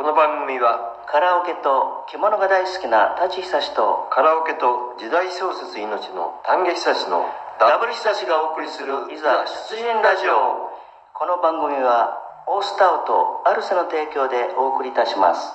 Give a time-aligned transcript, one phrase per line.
[0.00, 7.28] この番組はカラオケと着物が大好きな舘久志とカラオケと時代小説命の丹下久志の
[7.60, 10.72] ダブル久志がお送りするいざ出陣ラジオ。
[11.12, 12.16] この番組は
[12.48, 15.52] オースタウトアルセの提供でお送りいたします。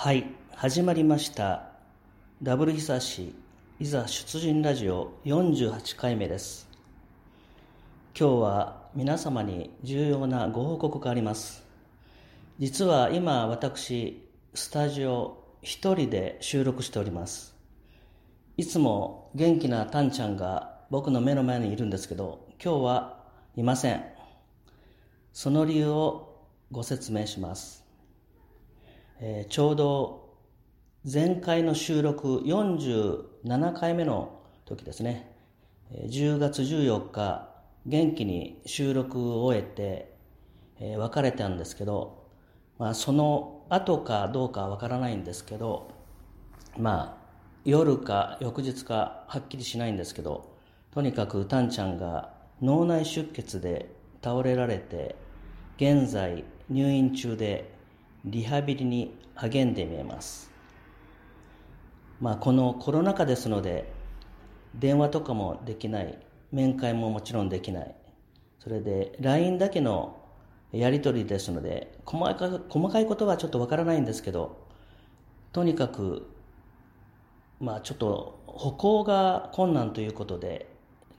[0.00, 0.24] はい
[0.56, 1.64] 始まりました。
[2.42, 3.47] ダブル久し
[3.80, 6.68] いざ出陣ラジオ48回目です。
[8.18, 11.62] 今日は皆様に重要なご報告があります。
[12.58, 17.54] 実は今私スタジオ一人で収録しております。
[18.56, 23.20] いつも元気なタンちゃんが僕の目の前にいるんですけど今日は
[23.54, 24.04] いません。
[25.32, 27.84] その理由をご説明します、
[29.20, 30.28] えーちょうど
[31.10, 32.42] 前回の収録
[33.48, 35.34] 7回目の時ですね。
[35.90, 37.48] 10月14日
[37.86, 40.14] 元気に収録を終えて、
[40.78, 42.28] え別れたんですけど、
[42.78, 45.90] まあ、その後かどうかは分からないんですけど
[46.78, 47.28] まあ
[47.64, 50.54] 夜か翌日かはっきりしないんですけど
[50.92, 53.90] とにかくタンちゃんが脳内出血で
[54.22, 55.16] 倒れられて
[55.78, 57.72] 現在入院中で
[58.24, 60.57] リハビリに励んでみえます。
[62.20, 63.92] まあこのコロナ禍ですので
[64.74, 66.18] 電話とかもできない。
[66.50, 67.94] 面会ももちろんできない。
[68.58, 70.18] それで LINE だけの
[70.72, 74.66] やり取りですので細かい細かいことはちょっとわからないんですけど
[75.52, 76.28] とにかく
[77.60, 80.68] まあちょっと歩行が困難ということで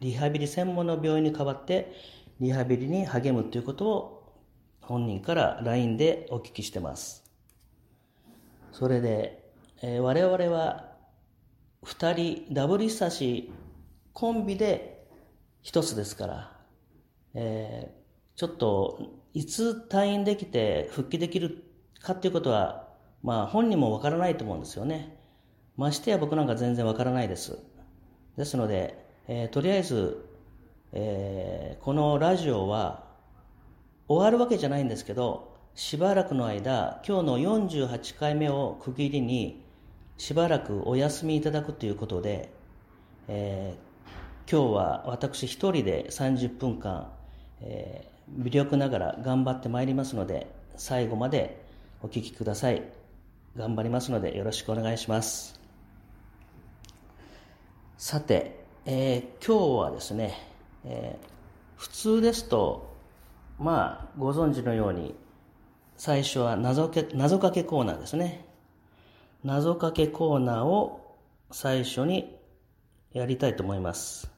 [0.01, 1.91] リハビリ専門の病院に代わって
[2.39, 4.33] リハビリに励むということを
[4.81, 7.23] 本人から LINE でお聞きしてます。
[8.71, 9.51] それで、
[9.81, 10.88] えー我々は
[11.83, 12.13] 2
[12.45, 13.51] 人ダブル久し
[14.13, 15.07] コンビで
[15.61, 16.57] 一つですから、
[17.33, 17.99] えー
[18.35, 19.01] ちょっと
[19.33, 21.65] いつ退院できて復帰できる
[22.01, 22.87] かっていうことは、
[23.21, 25.19] まあ本人もわからないと思うんですよね。
[25.75, 27.59] ましてや僕なんか全然わからないです。
[28.37, 28.97] ですので、
[29.27, 30.25] えーとりあえず、
[30.93, 33.03] えーこのラジオは
[34.07, 39.65] 終わるわけじゃないんですけど、しばらくの間、今日の48回目を区切りに、
[40.19, 42.51] しばらくお休みいただくということで、
[43.27, 43.89] えー
[44.51, 47.09] 今日は私一人で30分間、
[47.61, 51.63] えー微力ながら頑張ってまいりますので、最後まで
[52.03, 52.83] お聞きください。
[53.55, 55.57] 頑張りますのでよろしくお願いします。
[57.97, 60.35] さて、えー今日はですね、
[60.83, 61.27] えー
[61.77, 62.93] 普通ですと、
[63.57, 65.15] まあ、ご存知のように、
[65.95, 68.48] 最初は謎け謎かけコーナーですね。
[69.41, 71.17] 謎かけコーナーを
[71.49, 72.37] 最初に
[73.13, 74.29] やりたいと思います。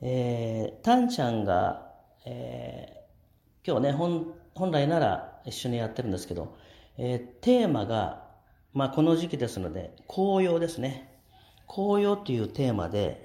[0.00, 1.92] えー、タンちゃんが、
[2.24, 2.98] えー
[3.66, 6.56] 今日ね本、本来なら一緒にやってるんですけど、
[6.96, 8.24] えーテーマが、
[8.72, 11.20] まあ、この時期ですので、紅葉ですね。
[11.66, 13.22] 紅葉というテーマで、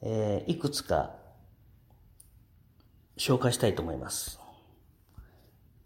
[0.00, 1.14] えーいくつか
[3.18, 4.40] 紹介したいと思います。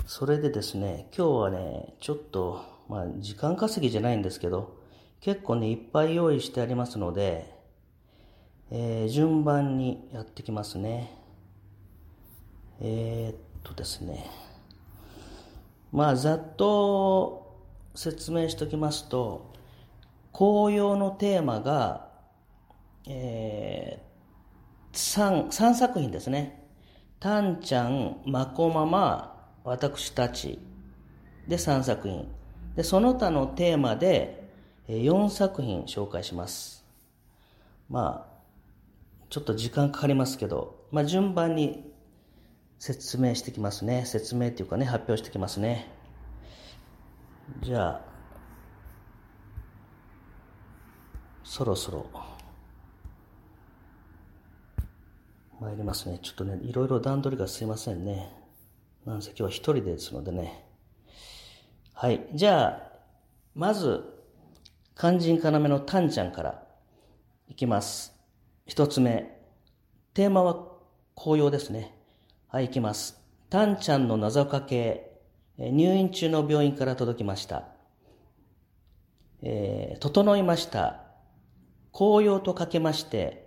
[0.06, 4.78] それでですね、今日はね、ちょっと、まあ、時間稼ぎじゃないんですけど、
[5.20, 7.52] 結構ね、いっぱい用意してありますので、
[8.70, 11.16] えー順番にやってきますね。
[12.80, 14.26] えーっとですね。
[15.92, 17.62] まあ、ざっと
[17.94, 19.52] 説明しておきますと、
[20.32, 22.10] 紅葉のテーマが、
[23.06, 26.68] えー、3, 3作品ですね。
[27.20, 30.58] タンちゃん、マコママ、私たち。
[31.46, 32.28] で、3作品。
[32.76, 34.44] で、その他のテーマで、
[34.88, 36.84] 4作品紹介します。
[37.88, 38.34] まあ、
[39.30, 41.90] ちょっと時間かかりますけど、まあ、順番に
[42.78, 44.04] 説明してきますね。
[44.04, 45.88] 説明っていうかね、発表してきますね。
[47.62, 48.00] じゃあ、
[51.42, 52.06] そろそろ、
[55.60, 56.18] 参りますね。
[56.22, 58.30] ちょっとね、いろいろ段取りがすいませんね。
[59.06, 60.63] なんせ今日は一人ですのでね。
[61.96, 62.26] はい。
[62.34, 62.92] じゃあ、
[63.54, 64.02] まず、
[64.98, 66.66] 肝心要のタンちゃんから
[67.48, 68.12] いきます。
[68.66, 69.40] 一つ目。
[70.12, 70.66] テーマは
[71.14, 71.96] 紅葉ですね。
[72.48, 73.22] はい、いきます。
[73.48, 75.12] タンちゃんの謎かけ、
[75.56, 77.68] 入院中の病院から届きました。
[79.42, 81.00] えー整いました。
[81.92, 83.46] 紅葉とかけまして、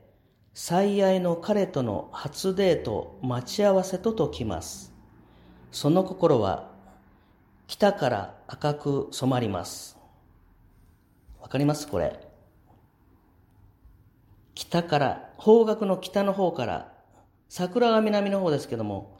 [0.54, 4.94] 最愛の彼との初デート待ち合わせと解きます。
[5.74, 6.77] その心は
[7.68, 9.98] 北から赤く染まります。
[11.42, 11.88] わかります？
[11.88, 12.20] これ。
[14.56, 16.94] 北から、方角の北の方から、
[17.50, 19.20] 桜が南の方ですけども、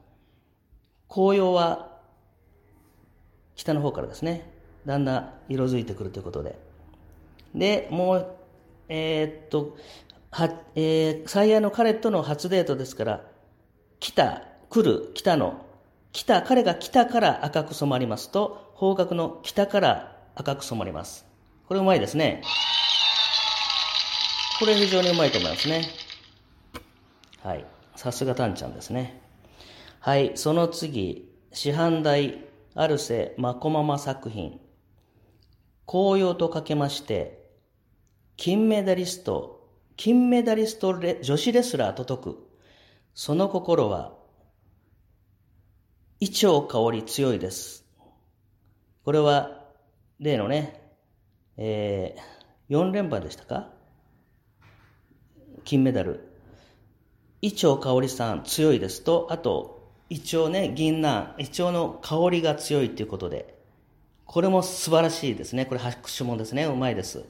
[1.10, 2.00] 紅葉は
[3.56, 4.50] 北の方からですね、
[4.86, 6.58] だんだん色づいてくるということで。
[7.54, 8.36] で、もう、
[8.90, 9.78] えー、っと、
[10.32, 13.22] は、えー、最愛の彼との初デートですから、
[14.00, 15.66] 北、来る、北の、
[16.12, 21.26] 北、彼が北から赤く染まりますと、方角の北から赤く染まります。
[21.68, 22.42] これうまいですね。
[24.60, 25.84] これ非常にうまいと思いますね。
[27.44, 27.66] はい。
[27.96, 29.22] さすがタンちゃんですね。
[30.00, 30.32] はい。
[30.36, 32.44] その次、師範代
[32.74, 34.60] アルセ・マコママ作品。
[35.86, 37.46] 紅葉とかけまして、
[38.36, 42.48] 金メダリスト、金メダリスト女子レスラーと解く。
[43.14, 44.17] その心は、
[46.20, 47.86] 胃腸香り強いです。
[49.04, 49.66] これは、
[50.20, 50.82] 例のね、
[51.58, 53.70] えー、4連覇でしたか？
[55.64, 56.28] 金メダル。
[57.44, 63.56] 胃腸香りさん強いですと、あと、胃腸ね、銀杏、胃腸の香りが強いということで、
[64.26, 65.68] これも素晴らしいですね。
[65.68, 67.26] これ拍手もですね、うまいです。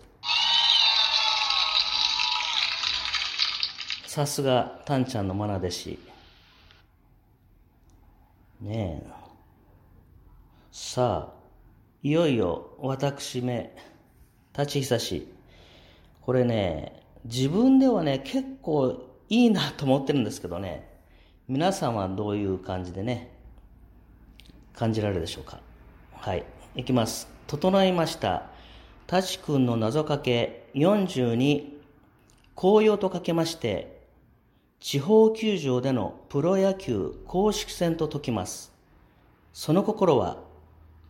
[4.05, 5.99] さすが、タンちゃんの愛弟子。
[8.67, 9.07] ねえ。
[10.71, 11.33] さあ、
[12.03, 13.73] いよいよ私め、
[14.57, 15.27] 立ち久し。
[16.21, 20.85] これね、自分ではね、結構いいなと思ってるんですけどね、
[21.47, 23.31] 皆さんはどういう感じでね、
[24.73, 25.61] 感じられるでしょうか。
[26.11, 26.43] はい。
[26.75, 27.29] いきます。
[27.47, 28.49] 整いました。
[29.07, 31.63] 舘くんの謎かけ42、
[32.53, 33.96] 紅葉とかけまして、
[34.79, 38.71] 地方球場でのプロ野球公式戦と解きます。
[39.53, 40.37] その心は、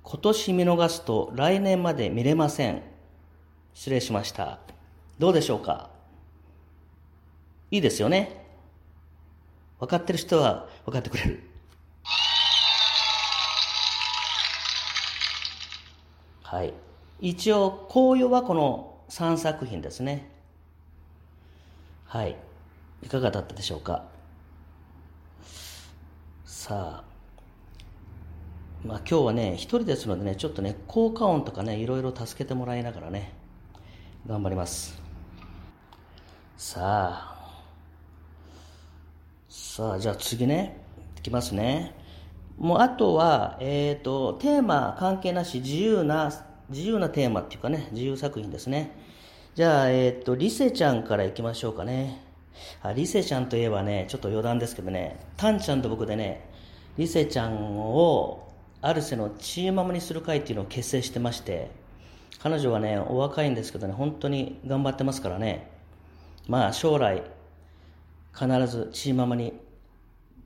[0.04, 2.81] 今年見逃すと来年まで見れません。
[3.74, 4.60] 失礼しました。
[5.19, 5.90] どうでしょうか？
[7.69, 8.46] いいですよね？
[9.80, 11.44] 分かってる人は分かってくれる。
[16.42, 16.74] はい。
[17.20, 20.31] 一応、紅葉はこの3作品ですね。
[22.06, 22.38] はい。
[23.04, 24.06] いかがだったでしょうか？
[26.46, 27.04] さあ、
[28.86, 33.34] まあ今日はね、一人ですのでね、ちょっとね、効果音とかね、いろいろ助けてもらいながらね、
[34.28, 35.02] 頑張ります。
[36.58, 37.64] さあ、
[39.48, 40.84] さあ、じゃあ次ね、
[41.18, 41.96] いきますね。
[42.58, 46.34] もうあとは、えっ、ー、と、テーマ関係なし、自由な、
[46.70, 48.92] 自由なテーマっていうかね、自由作品ですね。
[49.54, 52.26] じゃあ、えっ、ー、と、リセちゃんからいきましょうかね。
[52.81, 56.50] あ、リセちゃんといえばね、ちょっと余談ですけどね、タンちゃんと僕でね、
[56.98, 58.48] リセちゃんを、
[58.81, 61.71] アルセのチーママにする会っていうのを結成してまして、
[62.39, 65.71] 彼女はね、お若いんですけどね、本当に頑張ってますからね。
[66.48, 67.24] まあ、将来、
[68.33, 69.53] 必ずチーママに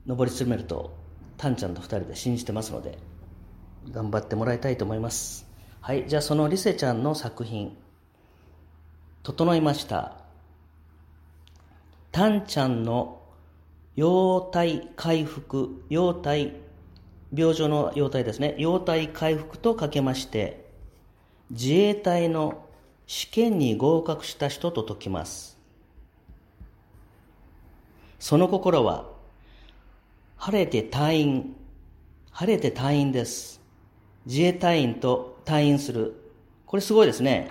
[0.06, 0.94] 上り詰めると、
[1.36, 2.98] タンちゃんと二人で信じてますので、
[3.90, 5.46] 頑張ってもらいたいと思います。
[5.80, 7.76] はい、じゃあそのリセちゃんの作品、
[9.22, 10.21] 整いました。
[12.12, 13.22] タンちゃんの
[13.96, 16.56] 容体回復、容体、
[17.34, 20.70] 病状の容体ですね、容体回復とかけまして、
[21.50, 22.66] 自衛隊の
[23.06, 25.58] 試験に合格した人と解きます。
[28.18, 29.10] その心は、
[30.36, 31.56] 晴れて隊員、
[32.30, 33.62] 晴れて隊員です。
[34.26, 36.14] 自衛隊員と隊員する。
[36.66, 37.50] これすごいですね。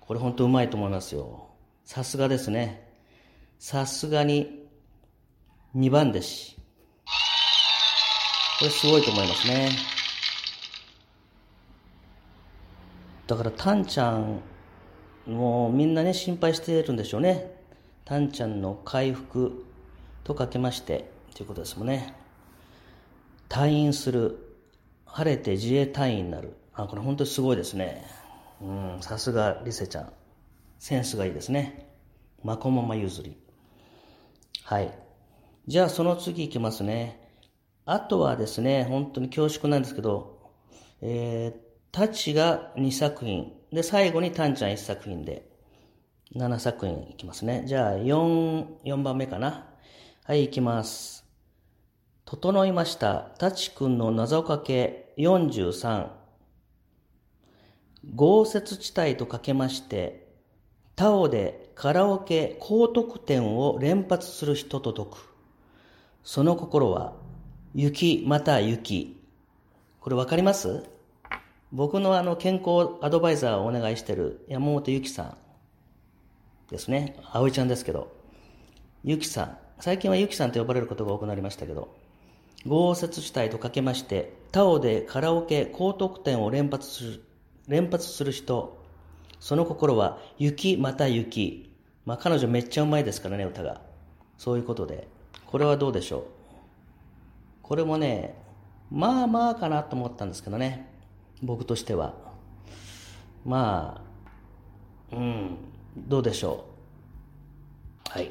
[0.00, 1.46] これ本当うまいと思いますよ。
[1.84, 2.87] さすがですね。
[3.58, 4.68] さすがに
[5.74, 6.56] 2番弟子。
[8.60, 9.70] これすごいと思いますね。
[13.26, 14.40] だからタンちゃん、
[15.26, 17.52] もうみんなね心配してるんでしょうね。
[18.04, 19.64] タンちゃんの回復
[20.22, 22.14] とかけまして、ということですもんね。
[23.48, 24.44] 退院する。
[25.04, 26.56] 晴れて自衛隊員になる。
[26.74, 28.04] あ、これ本当にすごいですね。
[28.60, 30.12] うん、さすがリセちゃん。
[30.78, 31.88] センスがいいですね。
[32.44, 33.36] まこまま譲り。
[34.68, 34.92] はい。
[35.66, 37.32] じゃあその次いきますね。
[37.86, 40.52] あとはですね、本当に恐縮なんですけど、
[41.00, 41.60] えー、
[41.90, 43.50] タチが2作品。
[43.72, 45.48] で、最後にタンちゃん1作品で、
[46.36, 47.64] 7作品いきますね。
[47.66, 49.70] じゃあ4、4番目かな。
[50.24, 51.24] はい、いきます。
[52.26, 53.30] 整いました。
[53.38, 56.10] タチ君の謎かけ43。
[58.14, 60.28] 豪雪地帯とかけまして、
[60.94, 65.32] タオでカラオケ高得点を連発する人と解く。
[66.24, 67.12] その心は、
[67.72, 69.22] 雪また雪。
[70.00, 70.82] これわかります？
[71.70, 75.36] 僕のあの健康アドバイザーをお願いしている山本ゆきさん。
[76.68, 77.16] ですね。
[77.30, 78.10] 葵ちゃんですけど。
[79.04, 79.58] ゆきさん。
[79.78, 81.94] 最近はゆきさんと呼ばれることが多くなりましたけど。
[82.66, 87.24] 豪雪地帯とかけまして、タオでカラオケ高得点を連発する、
[87.68, 88.82] 連発する人。
[89.38, 91.66] その心は、雪また雪。
[92.08, 93.82] まあ彼女めっちゃうまいですからね、歌が。
[94.38, 95.08] そういうことで。
[95.44, 96.22] これはどうでしょう？
[97.62, 98.34] これもね、
[98.90, 100.90] まあまあかなと思ったんですけどね。
[101.42, 102.14] 僕としては。
[103.44, 104.02] ま
[105.12, 105.58] あ、うん、
[105.98, 106.64] どうでしょ
[108.06, 108.10] う？
[108.10, 108.30] はい。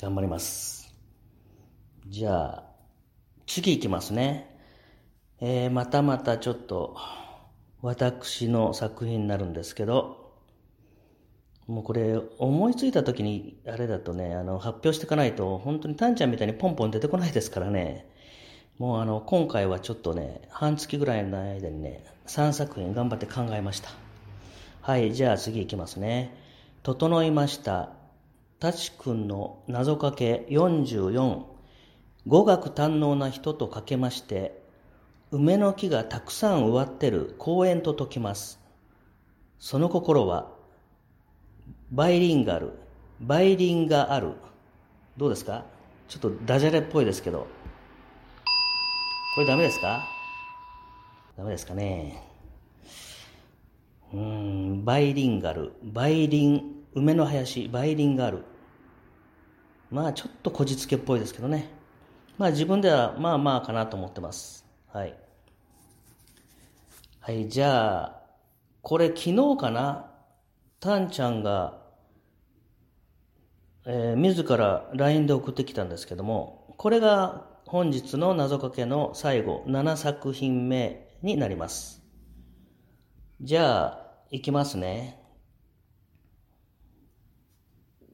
[0.00, 0.90] 頑張ります。
[2.08, 2.62] じゃあ、
[3.46, 4.58] 次行きますね。
[5.42, 6.96] えー、またまたちょっと、
[7.82, 10.25] 私の作品になるんですけど、
[11.66, 18.06] もうこれ、思いついた時に、あれだとね、あの、発表していかないと、本当にタンちゃんみたいにポンポン出てこないですからね。
[18.78, 23.90] もうあの、今回はちょっとね、半月ぐらいの間にね、3作品頑張って考えました。
[24.80, 26.36] はい、じゃあ次いきますね。
[26.82, 27.90] 整いました。
[28.60, 31.42] 舘くんの謎かけ44。
[32.26, 34.60] 語学堪能な人とかけまして、
[35.32, 38.60] 梅の木がたくさん植わってる公園と解きます。
[39.58, 40.55] その心は、
[41.92, 42.72] バイリンガル、
[43.20, 44.32] バイリンガある。
[45.16, 45.64] どうですか？
[46.08, 47.46] ちょっとダジャレっぽいですけど。
[49.34, 50.04] これダメですか？
[51.36, 52.22] ダメですかね？
[54.12, 58.44] うん、バイリンガル、バイリン、梅の林、バイリンガル。
[59.90, 61.70] まあちょっとこじつけっぽいですけどね。
[62.36, 64.66] まあ自分ではまあまあかなと思ってます。
[64.92, 65.14] はい。
[67.20, 68.22] はい、じゃあ、
[68.82, 70.10] これ昨日かな？
[70.86, 71.82] タンちゃんが、
[73.86, 82.04] えー、自ら LINE で送ってきたんですけども、これが本日の謎かけの最後、7作品目になります。
[83.40, 85.20] じゃあ、いきますね。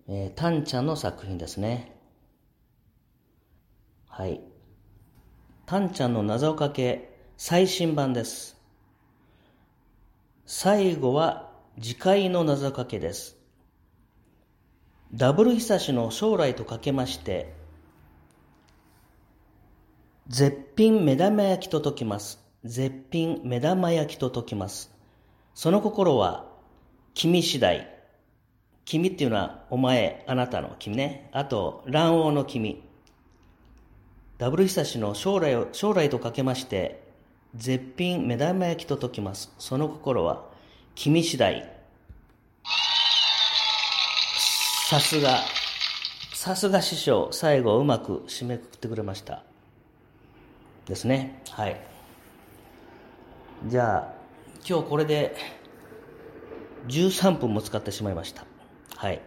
[0.08, 1.94] えー、タンちゃんの作品ですね。
[4.08, 4.40] はい。
[5.66, 8.56] タンちゃんの謎かけ最新版です。
[10.46, 13.36] 最後は次回の謎かけです。
[15.14, 17.54] ダブル久しの将来とかけまして、
[20.28, 22.40] 絶品目玉焼きと解きます。
[22.64, 24.94] 絶品目玉焼きと解きます。
[25.54, 26.46] その心は、
[27.14, 27.88] 君次第。
[28.84, 31.30] 君っていうのは、お前、あなたの君ね。
[31.32, 32.82] あと、卵黄の君。
[34.38, 37.02] ダブル久しの将来を、将来とかけまして、
[37.54, 39.54] 絶品目玉焼きと解きます。
[39.58, 40.51] その心は、
[40.94, 41.68] 君次第。
[44.88, 45.40] さすが、
[46.34, 49.42] さすが師匠、最後うまく締めくくってくれました。
[50.86, 51.42] ですね。
[51.50, 51.80] はい。
[53.66, 54.14] じゃあ、
[54.68, 55.34] 今日これで
[56.88, 58.44] 13分も使ってしまいました。
[58.96, 59.20] はい。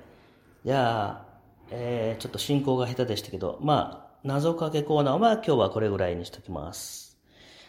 [0.63, 1.25] じゃあ、
[1.71, 7.17] えー、ちょっと進行が下手でしたけど、まあ、謎かけコーナーは今日はこれぐらいにしときます。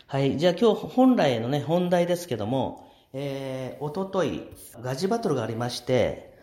[0.07, 0.37] はい。
[0.37, 4.43] じゃあ今日本来のね、本題ですけども、えー、おととい、
[4.81, 6.37] ガジバトルがありまして、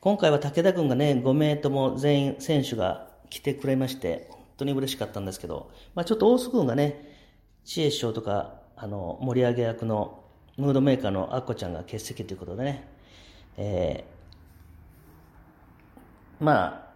[0.00, 7.08] 今回は武田軍がね、5名とも全員選手が来てくれまして、本当に嬉しかったんですけど、まあちょっと大須軍がね、
[7.64, 10.24] 知恵師匠とか、あの、盛り上げ役の
[10.56, 12.88] ムードメーカーのアッコちゃんが欠席ということでね、
[13.56, 16.90] えー、まあ、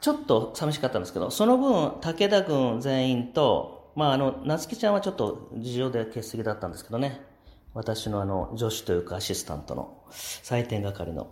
[0.00, 7.27] ちょっと寂しかったんですけど、その分、武田軍全員と、まあ、あの、夏希ちゃんはちょっと事情で欠席だったんですけどね、
[7.74, 11.28] 私のあの、助手というかアシスタントの採点係の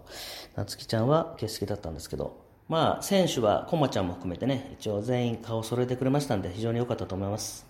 [0.55, 7.67] 夏希ちゃんは欠席だったんですけど、まあ、選手はコマちゃんも含めてね、一応全員顔揃えてくれましたんで、非常に良かったと思います。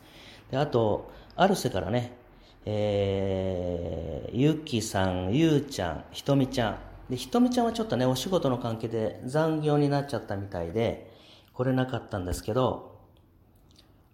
[0.50, 2.16] で、あと、アルセからね、
[2.64, 6.78] えー、ゆきさん、ゆうちゃん、ひとみちゃん。
[7.10, 11.14] で、ひとみちゃんはちょっとね、お仕事の関係で残業になっちゃったみたいで、
[11.52, 12.98] 来れなかったんですけど、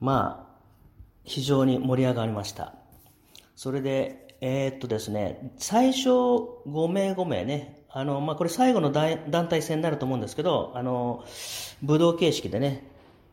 [0.00, 0.52] まあ、
[1.25, 2.75] 非常に盛り上がりました。
[3.54, 11.25] それで、えー、っとですね、最初5名5名ね、あの、まあ、これ最後の団体戦になると思うんですけど、あの、
[11.80, 12.84] 武道形式でね、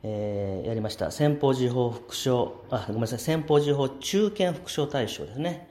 [0.04, 1.10] えー、やりました。
[1.10, 5.68] 先方時報副賞、あ、ごめんなさい、先方時報中堅副賞大賞ですね。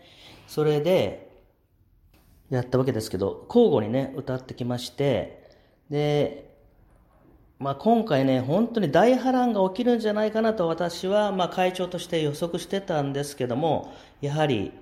[0.49, 1.31] それで、
[2.51, 5.49] やったわけですけど、交互にね、歌ってきまして、
[5.89, 6.51] で、
[7.61, 14.73] まあ今回ね、本当に大波乱が起きるんじゃないかなと私は、まあ会長として予測してたんですけども、やはり、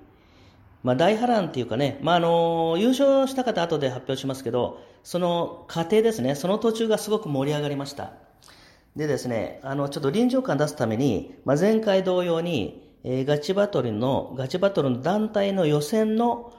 [0.87, 8.13] まあ大波乱っていうかね、まああの、優勝した方後で発表しますけど、その過程ですね、その途中がすごく盛り上がりました。
[8.95, 16.55] でですね、あの、ちょっと臨場感出すために、まあ、前回同様に、えー、ガチバトルの、ガチバトルの団体の予選の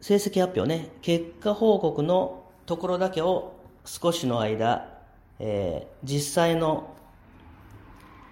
[0.00, 5.00] 成績発表ね、結果報告のところだけを少しの間、
[5.40, 6.94] えー、実際の、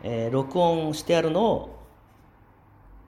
[0.04, 1.71] えー、録音してあるのを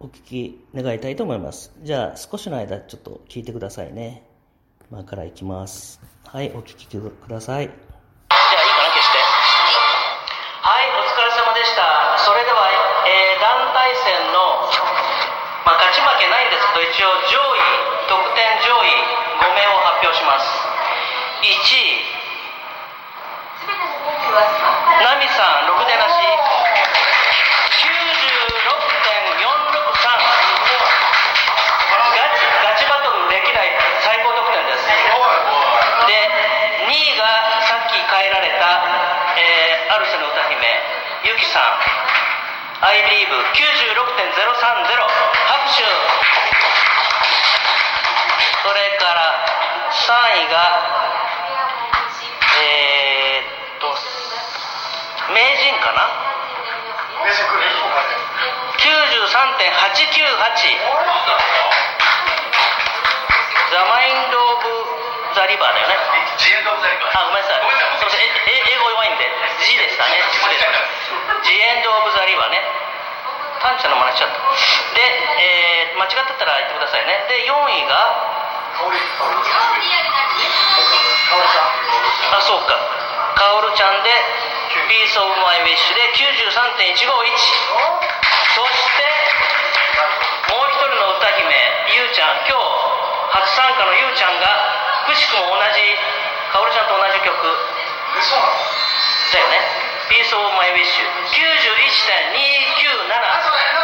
[0.05, 1.73] お聞き願いたいと思います。
[1.83, 4.23] じゃあ少しの間ちょっと聞いてくださいね。
[4.91, 5.99] 今からいきます。
[6.27, 7.94] はい、お聞きください。
[41.43, 43.35] さん I believe 96.030
[44.55, 45.83] 拍手
[48.63, 49.43] それから
[49.91, 50.07] 3
[50.47, 50.79] 位が
[52.63, 53.97] えー、っと
[55.33, 56.07] 名人かな
[57.25, 57.35] 93.898
[63.73, 64.69] ザ・マインド・オブ・
[65.35, 66.24] ザ・リバーだよね
[66.65, 67.61] あごめんなさい。
[67.61, 69.29] すみません英語弱いんで。
[69.61, 70.17] G でしたね。
[70.33, 71.45] 失礼しました。
[71.45, 72.65] ジエンド・オブ・ザ・リバーね。
[73.61, 74.41] 短茶の真似しちゃった。
[74.97, 75.05] で、
[75.93, 77.21] えー、間違ってたら言ってくださいね。
[77.29, 77.97] で4位が
[82.33, 82.81] あそうか。
[83.37, 84.11] カオルちゃんで
[84.89, 87.37] 「ピース・オブ・マイ・ウィッシュ」で93.151
[88.57, 89.05] そして
[90.49, 91.45] もう一人の歌姫
[91.93, 92.41] ゆうちゃん。
[92.49, 92.65] 今日
[93.33, 94.47] 初参加のゆうちゃんが
[95.07, 96.24] くしくも同じ
[96.55, 97.35] カオルちゃんと同じ曲。
[97.35, 97.43] だ
[99.43, 99.59] よね。
[100.07, 101.11] ピース・オブ・マイ・ウィッシュ。
[101.35, 103.11] 91.297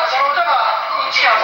[0.07, 0.79] その歌が
[1.11, 1.43] 違う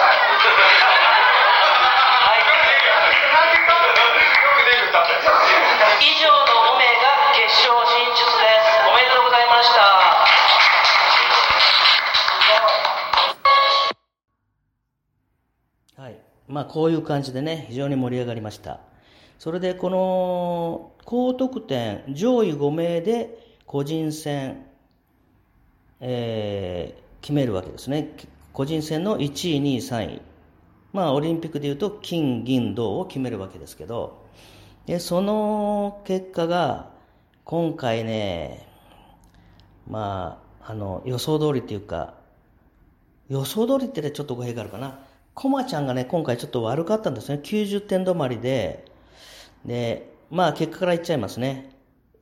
[5.99, 8.87] 以上の5名が決勝進出です。
[8.87, 9.83] おめでとうございました。
[16.01, 16.15] はい。
[16.47, 18.86] まあこういう感じでね非常に盛り上がりました
[19.39, 24.67] それでこの高得点上位5名で個人戦
[25.99, 28.09] えー、決めるわけですね。
[28.53, 30.21] 個人戦の1位、2位、3位。
[30.93, 34.25] まあ、オリンピックでいうと金、銀、銅を決めるわけですけど、
[34.85, 36.91] で、その結果が、
[37.43, 38.67] 今回ね、
[39.89, 42.15] まあ、あの、予想通りっていうか、
[43.29, 44.99] 予想通りってちょっと語弊があるかな。
[45.33, 47.39] コマちゃんがね、今回ちょっと悪かったんですね。
[47.43, 48.85] 90点止まりで、
[49.65, 51.71] で、まあ結果から言っちゃいますね。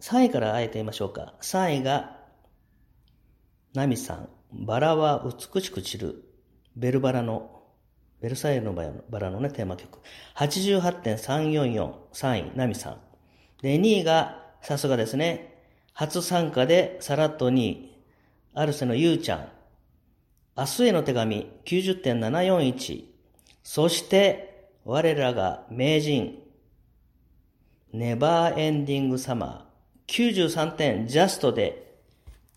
[0.01, 1.33] 3位からあえて言いましょうか。
[1.41, 2.15] 3位が
[3.75, 6.23] ナミさん、バラは美しく散る、
[6.77, 7.61] ベルバラの、
[8.21, 9.99] ベルサイユのバラのね、テーマ曲。
[10.37, 13.01] 88.344、3位、ナミさん。
[13.61, 18.01] で、2位が、さすがですね、初参加でさらっと2位、
[18.53, 19.49] アルセのゆうちゃん。
[20.55, 23.03] 明日への手紙、90.741。
[23.61, 26.39] そして、我らが名人、
[27.97, 31.95] ネバーエンディングサマー、93点ジャストで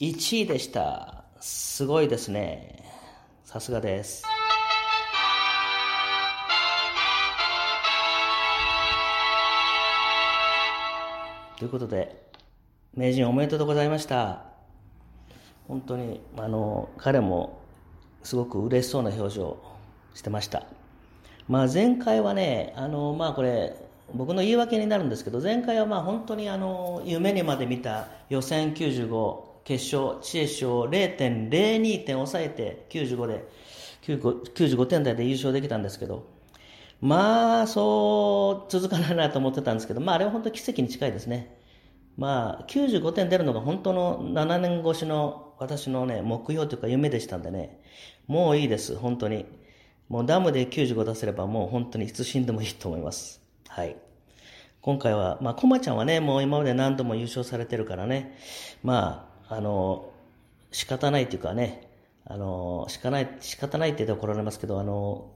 [0.01, 1.22] 1位でした。
[1.38, 2.83] すごいですね。
[3.44, 4.24] さすがです。
[11.59, 12.20] ということで、
[12.96, 14.42] 名人おめでとうございました。
[15.68, 17.61] 本当に、あの、彼も
[18.24, 19.57] すごく嬉しそうな表情
[20.14, 20.66] してました。
[21.46, 33.49] まあ前回はね、あの、まあこれ、僕の言い訳になるんですけど、前回はまあ本当にあの、夢にまで見た予選95、決勝、知恵賞0.02点抑えて95で、
[34.03, 36.27] 95点台で優勝できたんですけど、
[37.01, 41.57] まあ、そう続かないなと思ってたんですけど、まあ、あれは本当奇跡に近いですね。
[42.16, 47.81] まあ、95点出るのが本当の7年越しの私のね、目標というか夢でしたんでね、
[48.27, 49.47] もういいです、本当に。
[50.09, 53.47] もうダムで95出せればもう本当にいつ死んでもいいと思います。
[53.78, 53.96] はい。
[54.80, 58.36] 今回は、まあ、コマちゃんはね、もう今まで何度も優勝されてるからね、
[58.82, 60.12] まあ、あの、
[60.72, 61.88] 仕方ないというかね、
[62.24, 65.30] あの、仕方ない、仕方ないって言って怒られますけど、あの、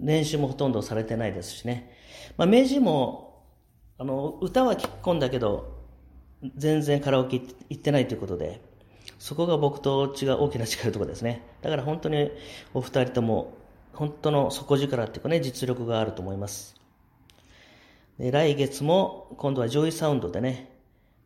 [0.00, 1.96] 練習もほとんどされてないですしね。
[2.36, 3.44] まあ、明治も、
[3.96, 5.78] あの、歌は聞き込んだけど、
[6.56, 8.60] 全然カラオケ行ってないということで、
[9.20, 11.42] そこが僕と違う大きな違うところですね。
[11.62, 12.32] だから本当に
[12.74, 13.56] お二人とも、
[13.92, 16.74] 本当の底力っていうかね、実力があると思います。
[18.18, 20.70] で来月も今度はジョイサウンドでね、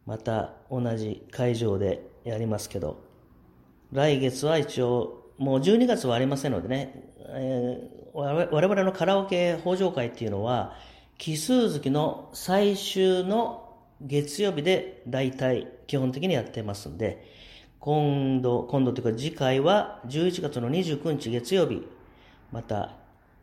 [0.07, 3.03] また同じ会場でやりますけど、
[3.92, 10.77] 来月は一応、もう12月はありませんのでね、えー、我々のカラオケ法上会っていうのは、
[11.18, 17.27] 奇数月の最終の月曜日で大体基本的にやってますんで、
[17.81, 21.87] 今度、今度というか次回は11月の29日月曜日、
[22.51, 22.96] また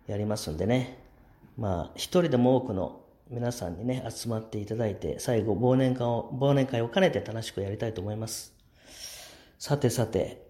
[0.08, 0.98] やりますんでね。
[1.58, 8.54] まあ、一人でも多くの皆さんにね、集まっていただいて、最後、忘年会を、忘年会を兼ねて楽しくやりたいと思います。
[9.58, 10.46] さてさて、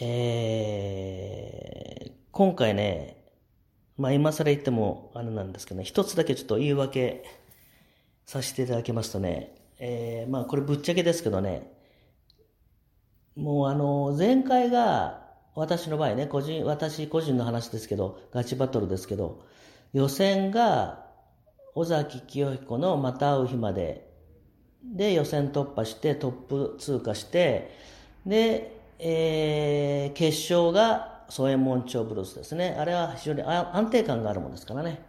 [0.00, 3.22] えー、今回ね、
[3.96, 7.24] まあ今更言ってもあれなんですけどね、一つだけちょっと言い訳
[8.26, 11.72] させていただきますとね、えー、まあこれぶっちゃけですけどね、
[13.36, 19.46] もうあの、前回が、私の場合ね、個人、私個人の話ですけど、ガチバトルですけど、
[19.92, 21.05] 予選が、
[21.76, 24.08] 尾崎清彦のまた会う日まで、
[24.82, 27.70] で、予選突破して、トップ通過して、
[28.24, 32.76] で、えー、決勝が、添右衛門町ブルースですね。
[32.78, 35.02] あれは非常に安定感があるもんですからね。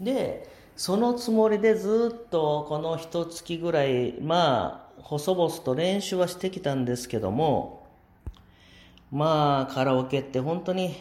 [0.00, 7.86] で、そのつもりでずっとこの一月ぐらい、まあ、細々と練習はしてきたんですけども、
[9.10, 10.94] まあ、カラオケって本当に、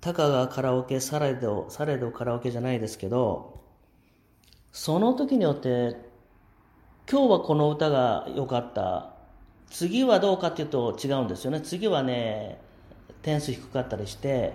[0.00, 3.63] たかがカラオケ、されど、されどカラオケじゃないですけど、
[4.74, 5.96] その時によって、
[7.08, 9.14] 今日はこの歌が良かった。
[9.70, 11.60] 次はどうかっていうと違うんですよね。
[11.60, 12.58] 次はね、
[13.22, 14.52] 点数低かったりして、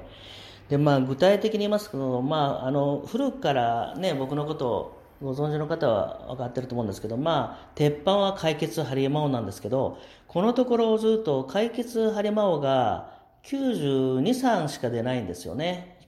[0.68, 15.99] で、まあ具体的に言いますけど、まあ、あの、古くからね、僕のことをご存知の方は分かってると思うんですけど、まあ、鉄板は解決ハリマオなんですけど、このところをずっと解決ハリマオが92、3しか出ないんですよね。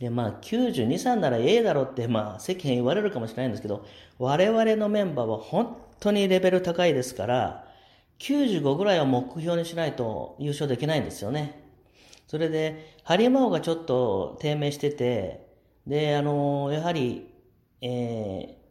[0.00, 3.86] で、まあ、92、3ならええだろって、まあ、世間言われるかもしれないんですけど、
[4.18, 7.64] 我々のメンバーは本当にレベル高いですから、
[8.18, 11.62] 95ぐらいは目標にしないと優勝できないんですよね。
[12.26, 15.46] それで、ハリマオがちょっと低迷してて、
[15.86, 17.30] で、あの、やはり、
[17.80, 18.64] えー、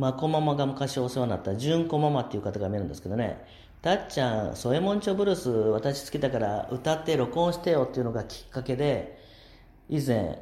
[0.00, 3.44] まこママが昔お世話になった純子ママっていう方が見るんですけどね、
[3.82, 9.18] たっちゃん、添右衛門町ブルース私好きだから歌って録音してよっていうのがきっかけで、
[9.88, 10.38] 以前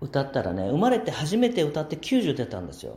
[0.00, 2.96] 歌ったらね、生まれて初めて歌って90出たんですよ。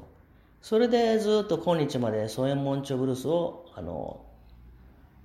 [0.62, 4.26] それでずっと今日まで添右衛門町ブルースを、あの、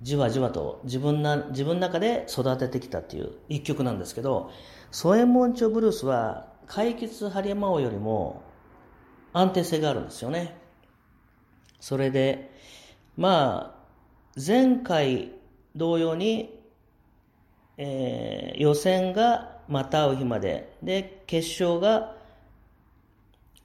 [0.01, 4.51] じわじわと自分な、自分の中で育ててきたっていう一曲なんですけど、
[4.91, 8.43] 添右衛門町ブルースは解決ハリマオよりも
[9.33, 10.57] 安定性があるんですよね。
[11.79, 12.51] それで、
[13.17, 15.31] まあ、前回
[15.75, 16.61] 同様に、
[17.77, 22.15] えー、予選がまた会う日まで、で、決勝が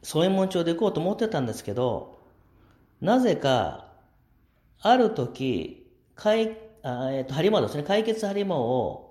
[0.02, 2.20] 添右衛門町で行こうと思ってたんですけど、
[3.00, 3.92] なぜか、
[4.80, 9.08] ある時、解、あえっ、ー、と、ハリマですね、解決ハリマを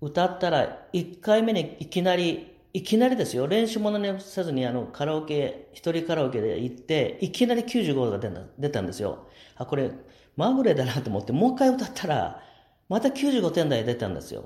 [0.00, 9.26] 歌ったら、1回目にいきなりいきなりですよ、練習ものにせずにあのカラオケ、一人カラオケで行って、いきなり95度が出た出たんですよ。
[9.56, 9.90] あ、これ、
[10.36, 12.42] まぐれだなと思って、もう一回歌ったら、
[12.88, 14.44] また95点台出たんですよ。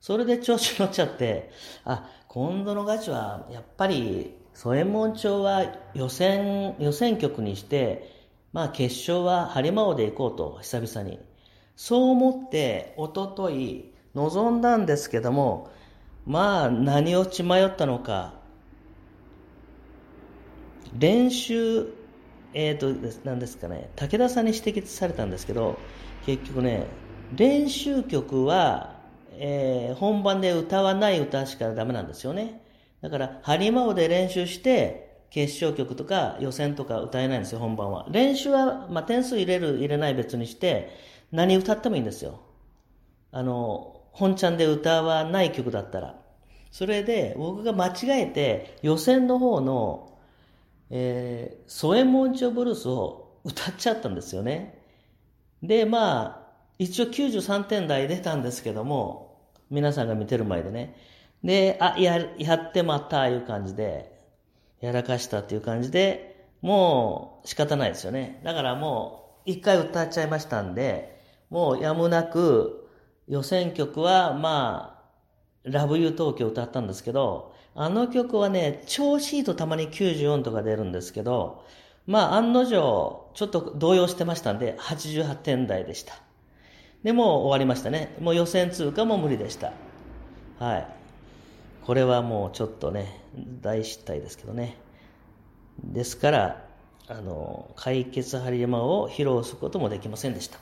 [0.00, 1.50] それで調子乗っちゃって、
[1.84, 8.12] あ、今度のガチは、やっぱり、添右衛門町は予選、予選曲にして、
[8.52, 11.18] まあ決勝は播磨尾で行こうと、久々に。
[11.76, 15.70] そう思って、おととい、臨んだんですけども、
[16.26, 18.34] まあ、何を血迷ったのか、
[20.98, 21.86] 練習、
[22.52, 25.78] えっ、ー、と、なんですかね、武田さんに指摘されたんですけど、
[26.26, 26.86] 結局ね、
[27.34, 28.97] 練習曲は、
[29.40, 32.62] えー、本番で歌わない歌しかダメなんですよね。
[33.00, 38.06] だから、ハリマオで練習して、決勝曲とか予選とか歌えないんですよ、本番は。
[38.10, 40.90] 練習は、まあ、点数入れる、入れない別にして、
[41.30, 42.40] 何歌ってもいいんですよ。
[43.30, 46.18] あの、本ちゃんで歌わない曲だったら。
[46.70, 50.18] それで、僕が間違えて、予選の方の、
[50.90, 54.82] えー、添右衛門町ブルースを歌っちゃったんですよね。
[55.62, 56.48] で、まあ、
[56.78, 59.27] 一応93点台出たんですけども、
[59.70, 60.96] 皆さんが見てる前でね。
[61.44, 64.18] で、あ、や、やってまた、いう感じで、
[64.80, 68.40] やらかしたっていう感じで、もう仕方ないですよね。
[68.44, 72.88] だからもう、一回歌っちゃいましたんで、もうやむなく、
[73.28, 74.94] 予選曲は、ま
[75.64, 81.64] あ、ラブユー東京歌ったんですけど、あの曲はね、調子いいとたまに94とか出るんですけど、
[82.06, 86.14] まあ、案の定、ちょっと動揺してましたんで、88点台でした。
[87.02, 88.14] で、も終わりましたね。
[88.20, 89.72] もう予選通過も無理でした。
[90.58, 90.86] はい。
[91.84, 93.22] これはもうちょっとね、
[93.62, 94.76] 大失態ですけどね。
[95.82, 96.64] ですから、
[97.08, 100.58] あの、解決ハリマを披露することもできませんでした。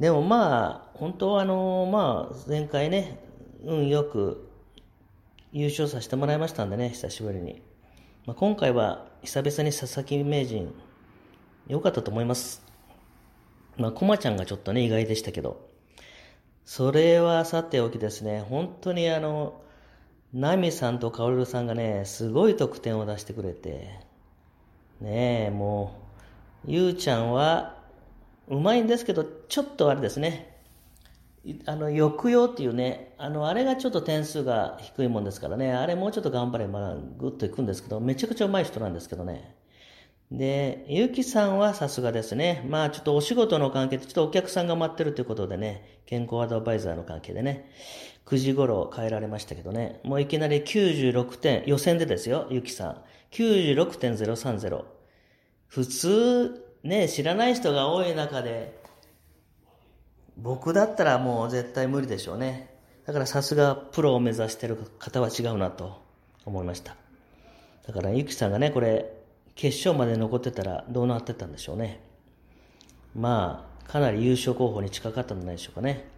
[0.00, 3.18] でもまあ、本当はあの、まあ、前回ね、
[3.64, 4.48] 運よく
[5.52, 7.62] 優勝させてもらいましたんでね、久しぶりに。
[8.26, 10.74] まあ、今回は久々に佐々木名人、
[11.66, 12.67] 良かったと思います。
[13.78, 15.68] まあ、コマちゃんがちょっとね、意外でしたけど。
[16.64, 19.62] それはさておきですね、本当にあの、
[20.34, 24.00] ナミさんとカオルさんがね、すごい得点を出してくれて、
[25.00, 25.94] ねえ、も
[26.66, 27.78] う、ゆうちゃんは、
[28.48, 30.60] うまいんですけど、ちょっとあれですね、
[31.64, 39.54] あの、抑揚っていうね、あの、あれがちょっと点数が低いもんですからね、あれもうちょっと頑張ればぐっといくんですけど、めちゃくちゃうまい人なんですけどね。
[40.30, 42.64] で、ゆきさんはさすがですね。
[42.68, 47.70] まあちょっとお仕事の関係で、ちょっとお客さんが待ってるということでね、健康アドバイザーの関係でね、
[48.26, 53.02] 9時頃帰られましたけどね、もういきなり96点、予選でですよ、ゆきさん。
[53.32, 54.84] 96.030。
[55.66, 58.78] 普通、ね、知らない人が多い中で、
[60.36, 62.70] 僕だったらもう絶対無理でしょうね。
[63.06, 66.02] だからさすがプロを目指してる方は違うなと
[66.44, 66.96] 思いました。
[67.86, 69.17] だからゆきさんがね、これ、
[69.58, 71.98] 決勝まで残ってたらどうなってたんでしょうね。
[73.12, 76.08] まあ、かなり優勝候補に近かったんじゃないでしょうかね。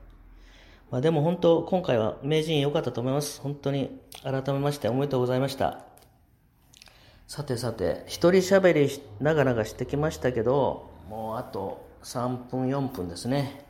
[0.90, 3.40] まあでも本当、今回は名人良かったと思います。
[3.40, 5.80] 本当に改めましておめでとうございました。
[7.26, 13.64] さてさて、一人喋り長々してきましたけど、もうあと3分4分ですね。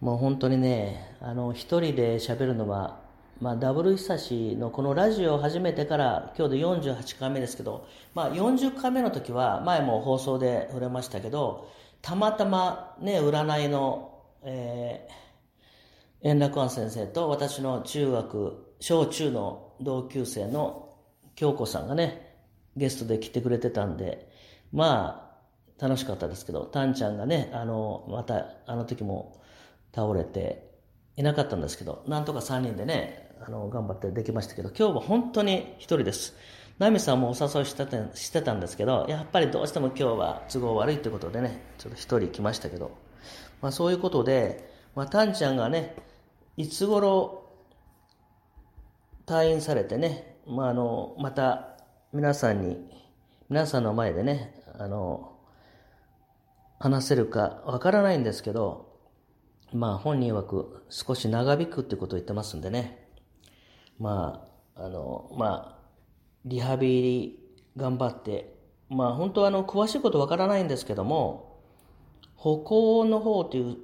[0.00, 3.00] もう本当にね、あの、一人で喋るのは、
[3.40, 11.70] まあ、ダブル久しのこのラジオを始めてから今日で48回目ですけど、まあ、40回目の時は前も放送で触れましたけど
[12.02, 20.96] たまたまね占いの、えー、円楽庵先生と私の中学小中の同級生の
[21.36, 22.34] 京子さんがね
[22.76, 24.28] ゲストで来てくれてたんで
[24.72, 25.30] ま
[25.78, 29.40] あ楽しかったですけどタンちゃんがねあのまたあの時も
[29.94, 30.66] 倒れて
[31.16, 36.34] いなかったんですけどなんとか3人でねあの、頑張ってできましたけど、今日は本当に一人です。
[36.78, 42.96] ナミさんもお誘いしてたしてたんですけど、やっぱりどうしても今日は都合悪いということでね、ちょっと一人来ましたけど、
[43.60, 45.96] まあそういうことで、まあタンちゃんがね、
[46.56, 47.52] いつ頃
[49.26, 51.76] 退院されてね、まああの、また
[52.12, 52.78] 皆さんに、
[53.48, 55.32] 皆さんの前でね、あの、
[56.78, 58.96] 話せるかわからないんですけど、
[59.72, 63.07] まあ本人曰く少し長引くってことを言ってますんでね、
[63.98, 65.78] まあ、あの、まあ、
[66.44, 67.38] リハビリ
[67.76, 68.54] 頑張って、
[68.88, 71.60] まあ本当はあの、詳しいことわからないんですけども、
[72.36, 73.76] 歩行の方という、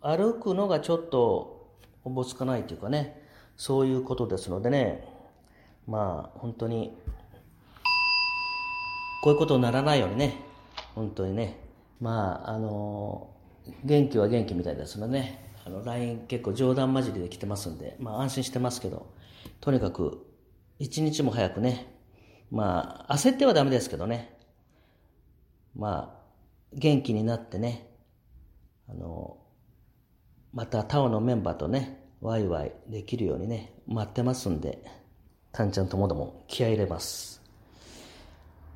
[0.00, 1.70] 歩くのがちょっと
[2.04, 3.20] おぼつかないというかね、
[3.56, 5.06] そういうことですのでね、
[5.86, 6.96] まあ本当に、
[9.22, 10.36] こういうことにならないようにね、
[10.94, 11.58] 本当にね、
[12.00, 13.28] まああの、
[13.84, 19.06] 元気は元気みたいですのでね、あの LINE 結構冗談交じりで来てますんで、まあ安心してますけど、
[19.62, 20.26] とにかく
[20.80, 21.86] 一日も早くね、
[22.50, 24.36] まあ焦ってはダメですけどね、
[25.76, 26.22] まあ
[26.74, 27.88] 元気になってね、
[28.88, 29.38] あの、
[30.52, 34.82] またタオのメンバーとね、ワイワイできるようにね、待ってますんで、
[35.52, 37.40] タンちゃんともども気合入れます。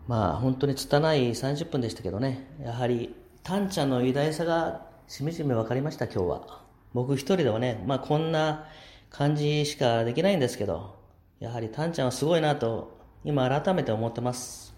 [0.07, 6.65] まあ本当に拙い30分でしたけどね、やはりタンちゃんの偉大さがしみじみ分かりました今日は。
[6.95, 8.69] 僕一人ではね、まあこんな
[9.17, 10.95] 感じしかできないんですけど、
[11.41, 14.75] やはりタンちゃんはすごいなと、今改めて思ってます。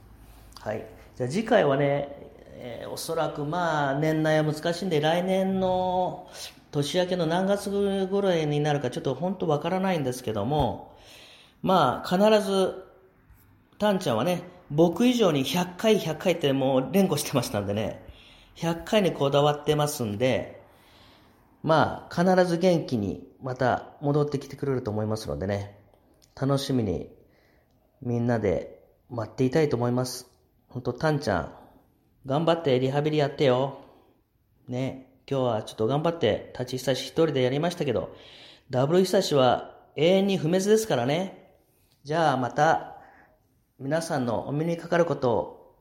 [0.60, 0.86] はい。
[1.16, 2.08] じゃあ次回はね、
[2.52, 6.28] えー、おそらくまあ年内は難しいんで、来年の
[6.70, 10.96] 年明けの何月ぐらいになるかちょっと本当わからないんですけども、
[11.60, 12.84] まあ必ず、
[13.80, 18.06] タンちゃんはね、僕以上に100回100回ってもう連呼してましたんでね、
[18.54, 20.57] 100回にこだわってますんで、
[21.62, 25.78] まあ、必ず元気にまた戻ってきてくれると思いますのでね、
[26.40, 27.10] 楽しみに
[28.00, 30.26] みんなで待っていたいと思います。
[30.68, 31.52] ほんと、たんちゃん、
[32.26, 33.78] 頑張ってリハビリやってよ。
[34.68, 38.14] ね、今日はちょっと頑張って立ち久し一人でやりましたけど、
[38.70, 41.56] ダブル久しは永遠に不滅ですからね。
[42.04, 42.96] じゃあまた
[43.78, 45.76] 皆さんのお目にかかることを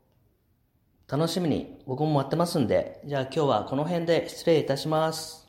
[1.08, 5.47] 楽しみに僕も待ってますんで、じゃあ今日はこの辺で失礼いたします。